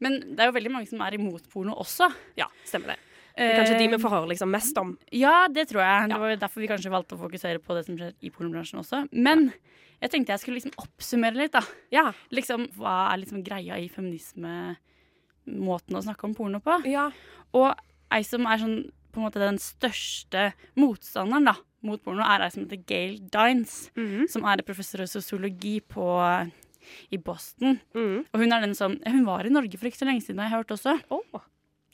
[0.03, 2.09] Men det er jo veldig mange som er imot porno også.
[2.41, 2.97] Ja, stemmer det.
[3.37, 4.97] Det er kanskje de vi får høre liksom mest om.
[5.15, 6.09] Ja, det tror jeg.
[6.11, 9.05] Det var derfor vi kanskje valgte å fokusere på det som skjer i pornobransjen også.
[9.15, 9.53] Men
[10.03, 11.63] jeg tenkte jeg skulle liksom oppsummere litt, da.
[12.35, 14.75] Liksom, hva er liksom greia i feminisme?
[15.47, 16.77] Måten å snakke om porno på.
[17.59, 17.71] Og
[18.15, 18.77] ei som er sånn
[19.13, 23.91] på en måte den største motstanderen da, mot porno, er ei som heter Gail Dines.
[24.33, 26.07] Som er professor i sosiologi på,
[27.13, 27.79] i Boston.
[28.33, 30.49] Og hun er den som Hun var i Norge for ikke så lenge siden, har
[30.51, 30.97] jeg hørt også.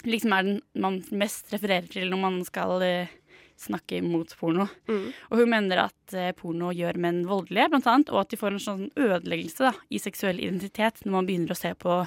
[0.07, 3.11] Liksom er den man mest refererer til når man skal eh,
[3.61, 4.69] snakke mot porno.
[5.31, 8.57] Og hun mener at eh, porno gjør menn voldelige, blant annet, og at de får
[8.57, 12.03] en sånn ødeleggelse da, i seksuell identitet når man begynner å se på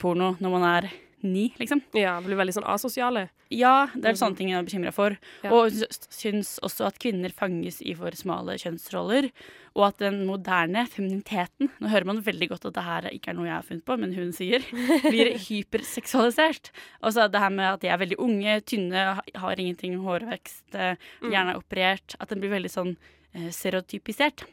[0.00, 0.90] porno når man er
[1.26, 1.82] ni, liksom.
[1.96, 3.28] Ja, blir veldig sånn asosiale.
[3.50, 5.16] Ja, det er sånne ting jeg er bekymra for.
[5.42, 5.50] Ja.
[5.52, 5.72] Og
[6.12, 9.30] syns også at kvinner fanges i for smale kjønnsroller,
[9.74, 13.36] og at den moderne femininiteten Nå hører man veldig godt at det her ikke er
[13.38, 14.64] noe jeg har funnet på, men hun sier
[15.10, 16.70] blir hyperseksualisert.
[17.02, 19.04] Altså det her med at de er veldig unge, tynne,
[19.44, 21.30] har ingenting hårvekst, eh, Mm.
[21.32, 22.14] gjerne er operert.
[22.20, 22.96] At den blir veldig sånn
[23.34, 24.46] eh, stereotypisert.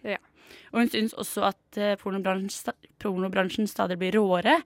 [0.71, 4.61] Og hun syns også at eh, pornobransjen, pornobransjen stadig blir råere.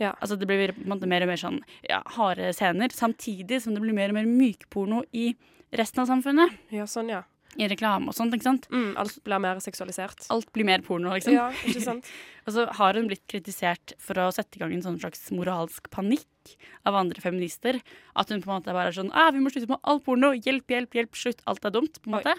[0.00, 3.76] Altså Det blir på en måte mer og mer sånn ja, harde scener, samtidig som
[3.76, 5.32] det blir mer og mer mykporno i
[5.72, 6.56] resten av samfunnet.
[6.74, 7.22] Ja, sånn, ja.
[7.60, 8.66] I reklame og sånt, ikke sant?
[8.72, 10.24] Mm, alt blir mer seksualisert.
[10.32, 11.34] Alt blir mer porno, liksom.
[11.36, 12.08] Ja, ikke sant?
[12.46, 15.90] og så har hun blitt kritisert for å sette i gang en sånn slags moralsk
[15.92, 16.54] panikk
[16.88, 17.82] av andre feminister.
[18.16, 20.32] At hun på en måte bare er sånn ah, 'Vi må slutte med all porno!
[20.32, 21.18] Hjelp, hjelp, hjelp!
[21.18, 21.44] Slutt!
[21.46, 22.34] Alt er dumt!' på en måte.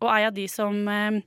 [0.00, 1.20] Og ei av de som, eh,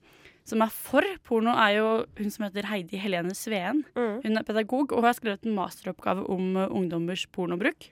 [0.50, 3.84] som er for porno, er jo hun som heter Heidi Helene Sveen.
[4.24, 7.90] Hun er pedagog, og hun har skrevet en masteroppgave om eh, ungdommers pornobruk.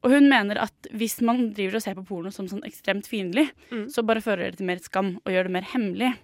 [0.00, 3.50] Og hun mener at hvis man driver og ser på porno som sånn ekstremt fiendtlig,
[3.92, 6.14] så bare fører det til mer skam og gjør det mer hemmelig.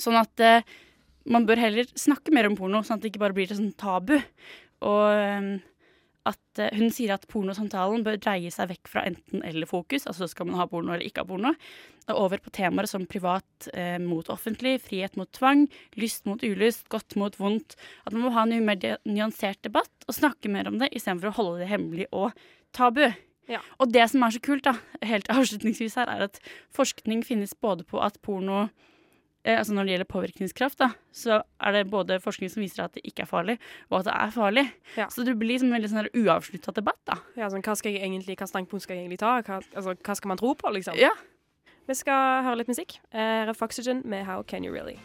[0.00, 0.64] Sånn at eh,
[1.28, 3.74] man bør heller snakke mer om porno, sånn at det ikke bare blir et sånn
[3.76, 4.16] tabu.
[4.80, 5.50] Og eh,
[6.28, 10.58] at uh, hun sier at pornosamtalen bør dreie seg vekk fra enten-eller-fokus, altså skal man
[10.60, 11.54] ha porno eller ikke ha porno,
[12.10, 15.66] og over på temaer som privat uh, mot offentlig, frihet mot tvang,
[16.00, 17.78] lyst mot ulyst, godt mot vondt.
[18.04, 21.38] At man må ha en mer nyansert debatt og snakke mer om det, istedenfor å
[21.38, 22.36] holde det hemmelig og
[22.76, 23.06] tabu.
[23.82, 26.40] Og det som er så kult, da, helt avslutningsvis her, er at
[26.76, 28.68] forskning finnes både på at porno
[29.44, 33.00] altså Når det gjelder påvirkningskraft, da, så er det både forskning som viser at det
[33.08, 33.54] ikke er farlig,
[33.88, 34.64] og at det er farlig.
[35.08, 37.16] Så det blir liksom en veldig sånn uavslutta debatt, da.
[37.40, 39.38] Ja, sånn, hva, skal jeg egentlig, hva standpunkt skal jeg egentlig ta?
[39.40, 40.98] Hva, altså, hva skal man tro på, liksom?
[41.00, 41.14] Ja.
[41.88, 42.98] Vi skal høre litt musikk.
[43.10, 44.98] Eh, Her er Foxygen med How Can You Really.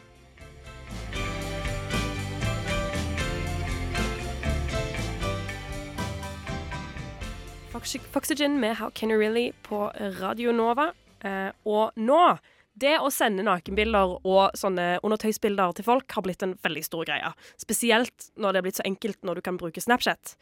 [8.12, 10.92] Foxygen med How Can You Really på Radio Nova.
[11.24, 12.38] Eh, og nå
[12.76, 17.32] det å sende nakenbilder og sånne undertøysbilder til folk har blitt en veldig stor greie.
[17.62, 20.36] Spesielt når det er blitt så enkelt når du kan bruke Snapchat.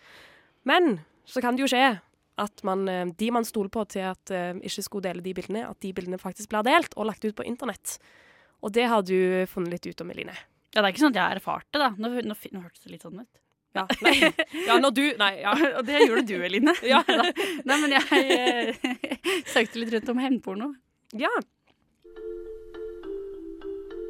[0.66, 1.86] Men så kan det jo skje
[2.42, 5.68] at man, eh, de man stoler på til at uh, ikke skulle dele de bildene,
[5.70, 8.00] at de bildene faktisk blir delt og lagt ut på internett.
[8.66, 10.34] Og det har du funnet litt ut om, Eline.
[10.74, 11.92] Ja, det er ikke sånn at jeg har erfart det, da.
[11.94, 13.44] Nå, nå, nå hørtes det litt sånn ut.
[13.74, 14.14] Ja, nei.
[14.68, 15.54] ja, når du Nei, ja.
[15.80, 16.74] Og det gjorde du, Eline.
[16.86, 17.02] Ja.
[17.70, 18.90] Nei, men jeg eh,
[19.50, 20.72] søkte litt rundt om hevnporno.
[21.18, 21.32] Ja.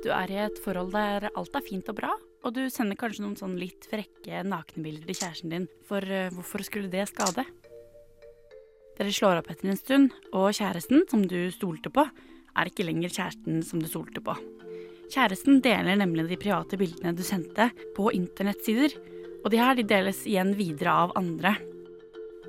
[0.03, 2.11] Du er i et forhold der alt er fint og bra,
[2.43, 5.67] og du sender kanskje noen sånn litt frekke nakenbilder til kjæresten din.
[5.87, 7.45] For eh, hvorfor skulle det skade?
[8.97, 12.03] Dere slår opp etter en stund, og kjæresten, som du stolte på,
[12.53, 14.35] er ikke lenger kjæresten som du stolte på.
[15.13, 18.99] Kjæresten deler nemlig de private bildene du sendte, på internettsider,
[19.43, 21.55] og de her de deles igjen videre av andre.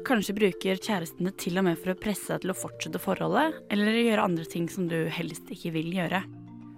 [0.04, 3.54] Kanskje bruker kjæresten det til og med for å presse deg til å fortsette forholdet,
[3.72, 6.20] eller gjøre andre ting som du helst ikke vil gjøre.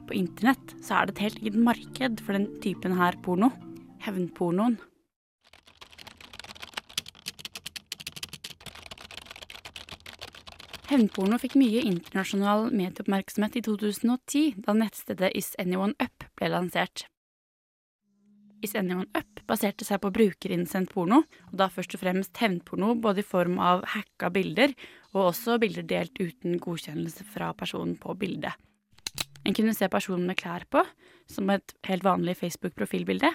[0.06, 3.50] På internett så er det et helt eget marked for den typen her porno.
[4.06, 4.78] Hevnpornoen.
[10.86, 17.08] Hevnporno fikk mye internasjonal medieoppmerksomhet i 2010, da nettstedet Is Anyone Up ble lansert.
[18.64, 23.22] Is Anyone Up baserte seg på brukerinnsendt porno, og da først og fremst hevnporno både
[23.22, 24.74] i form av hacka bilder
[25.14, 28.56] og også bilder delt uten godkjennelse fra personen på bildet.
[29.46, 30.82] En kunne se personen med klær på,
[31.30, 33.30] som et helt vanlig Facebook-profilbilde,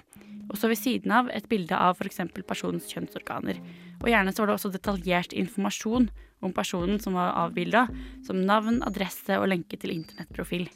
[0.51, 2.19] og så ved siden av et bilde av f.eks.
[2.47, 3.61] personens kjønnsorganer.
[4.01, 6.09] Og gjerne så var det også detaljert informasjon
[6.43, 7.85] om personen som var avbilda,
[8.27, 10.67] som navn, adresse og lenke til internettprofil.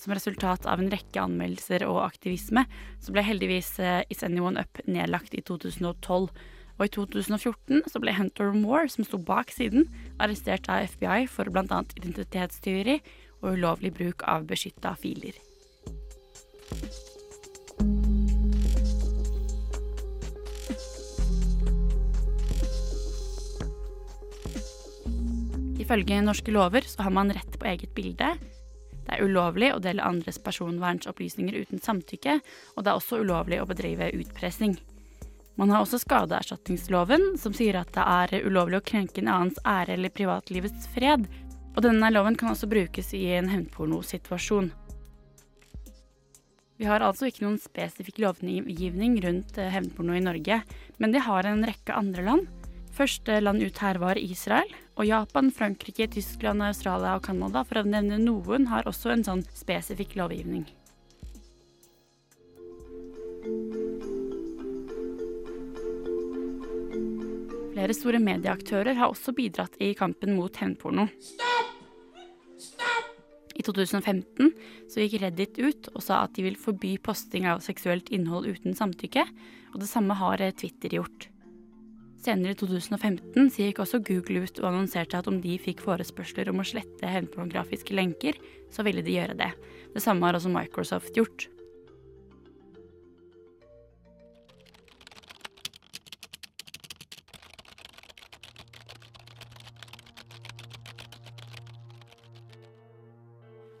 [0.00, 2.62] Som resultat av en rekke anmeldelser og aktivisme,
[3.04, 6.30] så ble heldigvis eh, Is Anyone Up nedlagt i 2012.
[6.80, 11.52] Og i 2014 så ble Hunter Moore, som sto bak siden, arrestert av FBI for
[11.52, 11.82] bl.a.
[12.00, 12.96] identitetstyveri
[13.42, 15.36] og ulovlig bruk av beskytta filer.
[25.76, 28.32] Ifølge norske lover så har man rett på eget bilde.
[29.10, 32.36] Det er ulovlig å dele andres personvernsopplysninger uten samtykke,
[32.76, 34.76] og det er også ulovlig å bedrive utpressing.
[35.58, 39.96] Man har også skadeerstatningsloven, som sier at det er ulovlig å krenke en annens ære
[39.96, 41.26] eller privatlivets fred,
[41.74, 44.70] og denne loven kan også brukes i en hevnpornosituasjon.
[46.78, 50.62] Vi har altså ikke noen spesifikk lovgivning rundt eh, hevnporno i Norge,
[51.02, 52.59] men det har en rekke andre land.
[52.90, 57.86] Første land ut her var Israel, og Japan, Frankrike, Tyskland, Australia og Canada, for å
[57.86, 60.66] nevne noen, har også en sånn spesifikk lovgivning.
[67.70, 71.06] Flere store medieaktører har også bidratt i kampen mot hevnporno.
[73.56, 74.52] I 2015
[74.90, 78.76] så gikk Reddit ut og sa at de vil forby posting av seksuelt innhold uten
[78.76, 79.24] samtykke,
[79.72, 81.30] og det samme har Twitter gjort.
[82.20, 86.50] Senere i 2015 så gikk også Google ut og annonserte at om de fikk forespørsler
[86.52, 88.36] om å slette hevnpornografiske lenker,
[88.68, 89.48] så ville de gjøre det.
[89.94, 91.48] Det samme har også Microsoft gjort.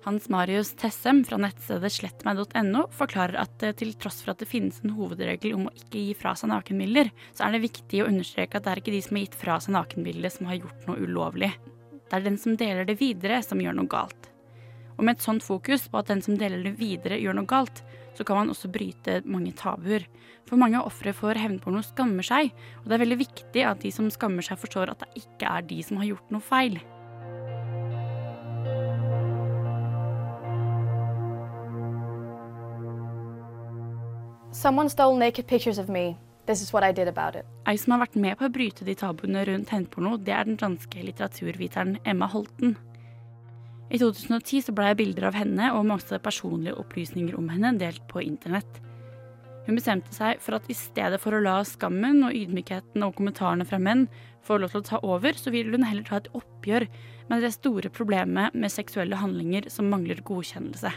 [0.00, 4.78] Hans Marius Tessem fra nettstedet slettmeg.no forklarer at eh, til tross for at det finnes
[4.80, 8.56] en hovedregel om å ikke gi fra seg nakenbilder, så er det viktig å understreke
[8.56, 11.04] at det er ikke de som har gitt fra seg nakenbildet som har gjort noe
[11.04, 11.50] ulovlig.
[12.08, 14.30] Det er den som deler det videre, som gjør noe galt.
[14.96, 17.82] Og med et sånt fokus på at den som deler det videre, gjør noe galt,
[18.16, 20.06] så kan man også bryte mange tabuer.
[20.48, 24.08] For mange ofre for hevnporno skammer seg, og det er veldig viktig at de som
[24.12, 26.80] skammer seg, forstår at det ikke er de som har gjort noe feil.
[34.60, 34.90] Someone.
[37.64, 40.58] Ei som har vært med på å bryte de tabuene rundt hevnporno, det er den
[40.60, 42.74] danske litteraturviteren Emma Holten.
[43.88, 48.20] I 2010 så ble bilder av henne og masse personlige opplysninger om henne delt på
[48.20, 48.68] internett.
[49.64, 53.64] Hun bestemte seg for at i stedet for å la skammen og ydmykheten og kommentarene
[53.64, 54.10] fra menn
[54.44, 56.84] få lov til å ta over, så ville hun heller ta et oppgjør
[57.32, 60.92] med det store problemet med seksuelle handlinger som mangler godkjennelse.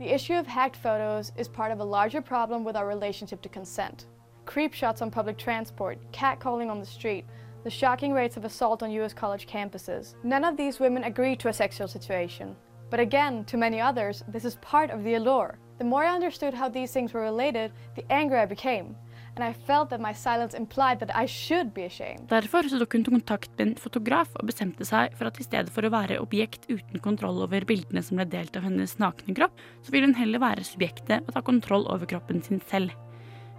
[0.00, 3.50] The issue of hacked photos is part of a larger problem with our relationship to
[3.50, 4.06] consent.
[4.46, 7.26] Creep shots on public transport, catcalling on the street,
[7.64, 10.14] the shocking rates of assault on US college campuses.
[10.24, 12.56] None of these women agree to a sexual situation.
[12.88, 15.58] But again, to many others, this is part of the allure.
[15.76, 18.96] The more I understood how these things were related, the angrier I became.
[19.36, 22.26] And I felt that my silence implied that I should be ashamed.
[22.28, 25.70] Derfor så tok hun kontakt med en fotograf og bestemte seg for at i stedet
[25.72, 29.54] for å være objekt uten kontroll over bildene som ble delt av hennes nakne kropp,
[29.86, 32.92] så ville hun heller være subjektet og ta kontroll over kroppen sin selv.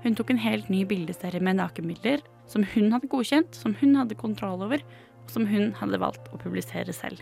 [0.04, 4.18] Hun tok en helt ny bildeserie med nakenbilder som hun hadde godkjent, som hun hadde
[4.18, 4.82] kontroll over,
[5.24, 7.22] og som hun hadde valgt å publisere selv.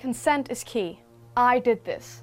[0.00, 0.96] Consent is key.
[1.36, 2.22] I did this.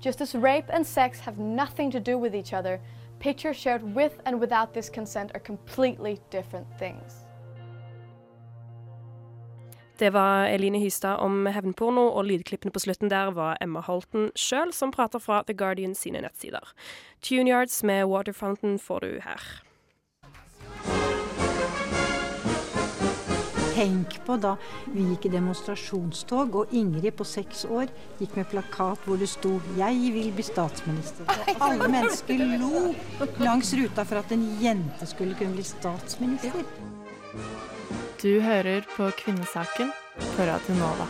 [0.00, 2.80] Just as rape and sex have nothing to do with each other,
[3.20, 7.12] pictures shared with and without this consent are completely different things.
[10.00, 14.72] Det var Eline Hystad om hevnporno, og lydklippene på slutten der var Emma Holten sjøl,
[14.72, 16.72] som prater fra The Guardian sine nettsider.
[17.20, 19.44] Tuneyards med Water Fountain får du her.
[23.80, 24.58] Tenk på da
[24.92, 27.88] vi gikk i demonstrasjonstog, og Ingrid på seks år
[28.18, 31.24] gikk med plakat hvor det sto 'Jeg vil bli statsminister'.
[31.24, 32.92] Og alle mennesker lo
[33.40, 36.60] langs ruta for at en jente skulle kunne bli statsminister.
[38.22, 39.92] Du hører på Kvinnesaken
[40.36, 41.08] på Radio Nova.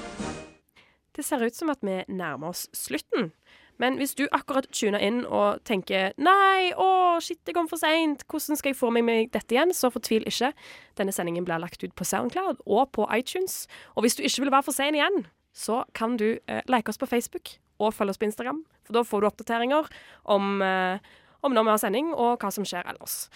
[1.17, 3.33] Det ser ut som at vi nærmer oss slutten.
[3.81, 8.27] Men hvis du akkurat tuner inn og tenker 'nei, å, shit, det kom for seint',
[8.29, 10.53] hvordan skal jeg få med meg dette igjen, så fortvil ikke.
[11.01, 13.67] Denne sendingen blir lagt ut på Soundcloud og på iTunes.
[13.97, 15.25] Og hvis du ikke vil være for sein igjen,
[15.57, 18.65] så kan du eh, like oss på Facebook og følge oss på Instagram.
[18.85, 19.89] For da får du oppdateringer
[20.25, 20.99] om, eh,
[21.43, 23.31] om når vi har sending, og hva som skjer ellers.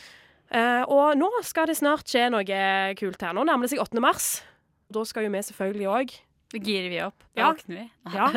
[0.53, 2.45] Eh, og nå skal det snart skje noe
[3.01, 3.33] kult her.
[3.33, 4.01] Nå nærmer det seg 8.
[4.01, 4.43] mars.
[4.93, 6.17] Da skal jo vi selvfølgelig òg
[6.55, 7.19] Da girer vi opp.
[7.35, 7.49] Da Ja.
[7.51, 7.87] våkner vi.
[8.15, 8.29] Ja.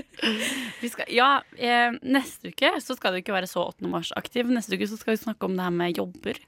[0.80, 3.88] vi skal, ja, eh, neste uke så skal du ikke være så 8.
[3.90, 4.46] mars-aktiv.
[4.54, 6.38] Neste uke så skal vi snakke om det her med jobber.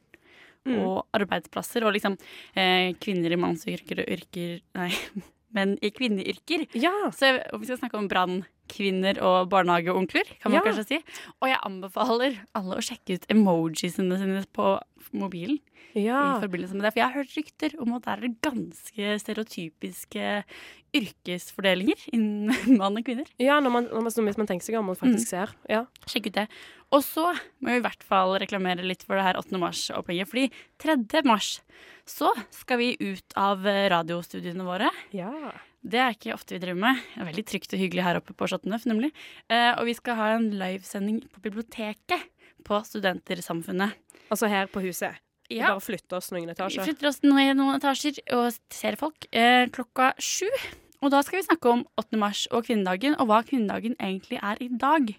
[0.62, 0.76] Mm.
[0.78, 2.14] Og arbeidsplasser, og liksom
[2.54, 4.92] eh, kvinner i mannsyrker og yrker Nei,
[5.58, 6.68] menn i kvinneyrker.
[6.70, 10.72] Så, vi skal snakke om brann, barnehagekvinner og barnehageonkler, kan man Ja.
[10.72, 10.98] kanskje si.
[11.40, 14.80] Og jeg anbefaler alle å sjekke ut emojisene sine på
[15.12, 15.58] mobilen.
[15.94, 16.38] Ja.
[16.38, 20.44] I forbindelse med det, For jeg har hørt rykter om at det er ganske stereotypiske
[20.94, 23.26] yrkesfordelinger innen mann og kvinner.
[23.38, 25.28] Ja, når man, når man, hvis man tenker seg om og faktisk Mm.
[25.28, 25.52] ser.
[25.68, 25.84] Ja.
[26.06, 26.48] Sjekk ut det.
[26.92, 27.26] Og så
[27.60, 29.58] må vi i hvert fall reklamere litt for det her 8.
[29.60, 30.28] mars-opplegget.
[30.28, 31.22] Fordi 3.
[31.24, 31.60] mars
[32.06, 34.90] så skal vi ut av radiostudiene våre.
[35.12, 35.52] Ja.
[35.82, 37.00] Det er ikke ofte vi driver med.
[37.14, 39.10] Det er veldig trygt og hyggelig her oppe på Chateauneuf, nemlig.
[39.50, 42.28] Eh, og vi skal ha en livesending på biblioteket
[42.62, 43.96] på Studentersamfunnet.
[44.30, 45.18] Altså her på huset?
[45.50, 45.68] Vi Ja.
[45.74, 46.84] bare flytter oss noen etasjer?
[46.84, 50.46] Vi flytter oss noen etasjer og ser folk eh, klokka sju.
[51.02, 52.16] Og da skal vi snakke om 8.
[52.16, 55.10] mars og kvinnedagen, og hva kvinnedagen egentlig er i dag.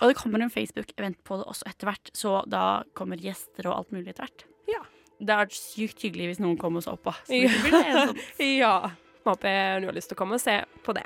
[0.00, 3.78] Og det kommer en Facebook-event på det også etter hvert, så da kommer gjester og
[3.80, 4.44] alt mulig etter hvert.
[4.70, 4.78] Ja.
[5.18, 7.10] Det hadde vært sykt hyggelig hvis noen kom og så på.
[7.26, 8.22] Så det blir det sånn.
[8.62, 8.90] ja.
[9.24, 11.04] Håper du har lyst til å komme og se på det.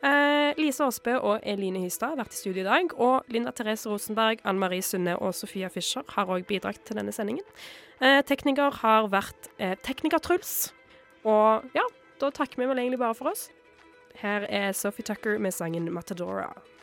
[0.00, 2.94] Eh, Lise Aasbø og Eline Hystad har vært i studio i dag.
[2.96, 7.14] Og Linda Therese Rosenberg, Anne Marie Sunne og Sofia Fischer har òg bidratt til denne
[7.14, 7.44] sendingen.
[8.00, 10.72] Eh, tekniker har vært eh, Tekniker-Truls.
[11.28, 11.84] Og ja,
[12.20, 13.50] da takker vi vel egentlig bare for oss.
[14.20, 16.79] Her er Sophie Tucker med sangen 'Matadora'.